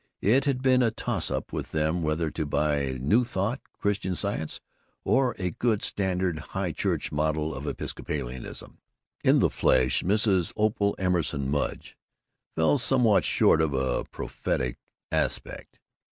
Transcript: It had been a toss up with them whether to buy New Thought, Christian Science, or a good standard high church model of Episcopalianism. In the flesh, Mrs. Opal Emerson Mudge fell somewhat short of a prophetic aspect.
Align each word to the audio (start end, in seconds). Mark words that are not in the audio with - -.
It 0.23 0.45
had 0.45 0.63
been 0.63 0.81
a 0.81 0.89
toss 0.89 1.29
up 1.29 1.53
with 1.53 1.69
them 1.73 2.01
whether 2.01 2.31
to 2.31 2.43
buy 2.47 2.97
New 2.99 3.23
Thought, 3.23 3.61
Christian 3.79 4.15
Science, 4.15 4.59
or 5.03 5.35
a 5.37 5.51
good 5.51 5.83
standard 5.83 6.39
high 6.57 6.71
church 6.71 7.11
model 7.11 7.53
of 7.53 7.67
Episcopalianism. 7.67 8.79
In 9.23 9.37
the 9.41 9.51
flesh, 9.51 10.01
Mrs. 10.01 10.53
Opal 10.57 10.95
Emerson 10.97 11.51
Mudge 11.51 11.95
fell 12.55 12.79
somewhat 12.79 13.23
short 13.25 13.61
of 13.61 13.75
a 13.75 14.03
prophetic 14.05 14.79
aspect. 15.11 15.77